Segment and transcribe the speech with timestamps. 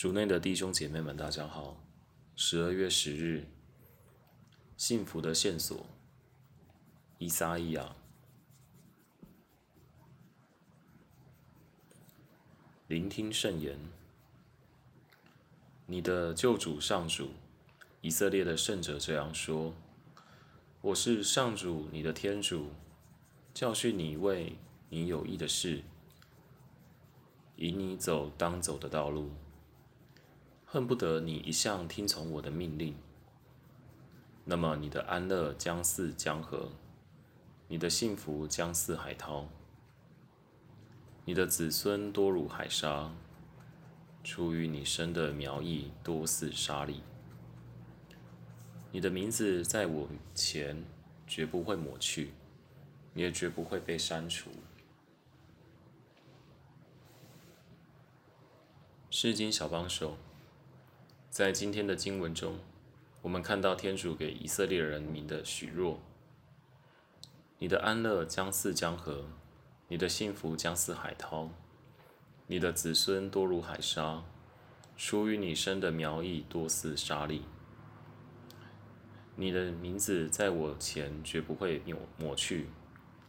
[0.00, 1.76] 主内的弟兄姐妹们，大家好。
[2.34, 3.46] 十二月十日，
[4.74, 5.84] 幸福的线索，
[7.18, 7.94] 伊撒伊亚，
[12.88, 13.76] 聆听圣言。
[15.84, 17.32] 你的救主上主，
[18.00, 19.74] 以色列的圣者这样说
[20.80, 22.70] ：“我是上主，你的天主，
[23.52, 24.56] 教训你为
[24.88, 25.82] 你有益的事，
[27.56, 29.30] 引你走当走的道路。”
[30.72, 32.94] 恨不得你一向听从我的命令，
[34.44, 36.68] 那么你的安乐将似江河，
[37.66, 39.48] 你的幸福将似海涛，
[41.24, 43.12] 你的子孙多如海沙，
[44.22, 47.02] 出于你生的苗裔多似沙粒。
[48.92, 50.84] 你的名字在我前
[51.26, 52.30] 绝不会抹去，
[53.14, 54.50] 也绝不会被删除。
[59.10, 60.16] 诗经小帮手。
[61.40, 62.58] 在今天的经文中，
[63.22, 65.98] 我们看到天主给以色列人民的许诺：
[67.56, 69.24] 你的安乐将似江河，
[69.88, 71.48] 你的幸福将似海涛，
[72.46, 74.22] 你的子孙多如海沙，
[74.98, 77.46] 属于你生的苗裔多似沙粒。
[79.34, 82.66] 你的名字在我前绝不会抹抹去，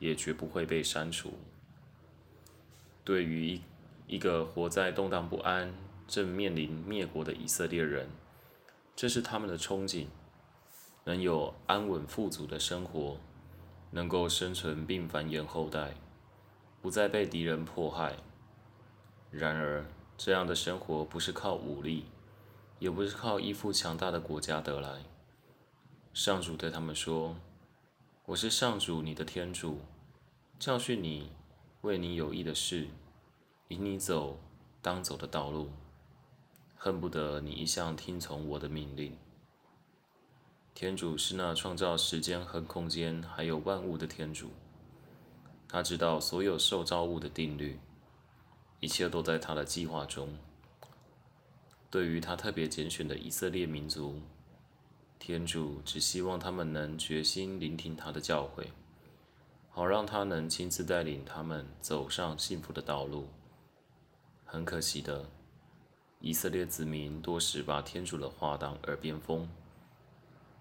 [0.00, 1.34] 也绝不会被删除。
[3.04, 3.62] 对于一
[4.08, 5.72] 一个活在动荡不安。
[6.06, 8.08] 正面临灭国的以色列人，
[8.94, 10.06] 这是他们的憧憬：
[11.04, 13.18] 能有安稳富足的生活，
[13.90, 15.94] 能够生存并繁衍后代，
[16.80, 18.16] 不再被敌人迫害。
[19.30, 19.86] 然而，
[20.16, 22.04] 这样的生活不是靠武力，
[22.78, 25.04] 也不是靠依附强大的国家得来。
[26.12, 27.36] 上主对他们说
[28.26, 29.80] ：“我是上主，你的天主，
[30.58, 31.32] 教训你，
[31.80, 32.88] 为你有益的事，
[33.68, 34.38] 引你走
[34.82, 35.70] 当走的道路。”
[36.84, 39.16] 恨不得你一向听从我的命令。
[40.74, 44.50] 天主是那创造时间和空间，还有万物的天主。
[45.68, 47.78] 他知道所有受造物的定律，
[48.80, 50.36] 一切都在他的计划中。
[51.88, 54.20] 对于他特别拣选的以色列民族，
[55.20, 58.66] 天主只希望他们能决心聆听他的教诲，
[59.70, 63.28] 好让他能亲自带领他们走上幸福的道路。
[64.44, 65.24] 很可惜的。
[66.24, 69.48] 以色列子民多时把天主的话当耳边风，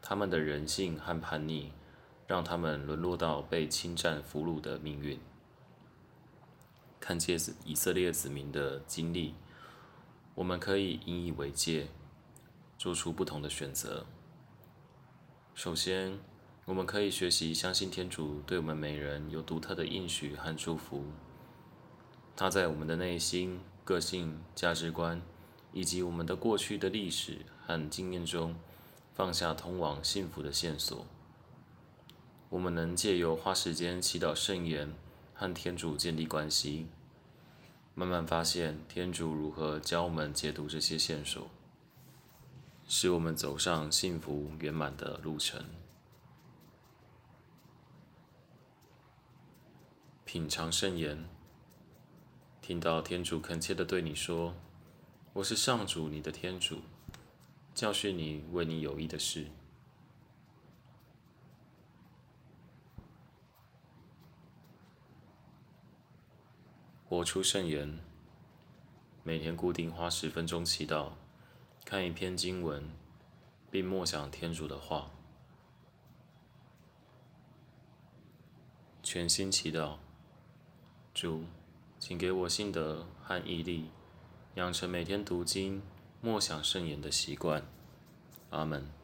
[0.00, 1.72] 他们的人性和叛逆，
[2.28, 5.18] 让他们沦落到被侵占俘虏的命运。
[7.00, 9.34] 看见以色列子民的经历，
[10.36, 11.88] 我们可以引以为戒，
[12.78, 14.06] 做出不同的选择。
[15.56, 16.20] 首先，
[16.66, 21.02] 我们可以学习相信天主对我们每人有独特的应许和祝福，
[22.36, 25.20] 他在我们的内心、个性、价值观。
[25.72, 28.56] 以及我们的过去的历史和经验中，
[29.14, 31.06] 放下通往幸福的线索。
[32.48, 34.94] 我们能借由花时间祈祷圣言
[35.34, 36.86] 和天主建立关系，
[37.94, 41.50] 慢慢发现天主如何教我们解读这些线索，
[42.86, 45.62] 使我们走上幸福圆满的路程。
[50.24, 51.28] 品尝圣言，
[52.62, 54.54] 听到天主恳切的对你说。
[55.34, 56.80] 我是上主，你的天主，
[57.74, 59.46] 教训你为你有益的事。
[67.08, 68.00] 活出圣言，
[69.22, 71.12] 每天固定花十分钟祈祷，
[71.84, 72.90] 看一篇经文，
[73.70, 75.10] 并默想天主的话。
[79.02, 79.98] 全心祈祷，
[81.14, 81.44] 主，
[82.00, 83.90] 请给我信德和毅力。
[84.58, 85.80] 养成每天读经、
[86.20, 87.62] 默想圣言的习惯。
[88.50, 88.97] 阿门。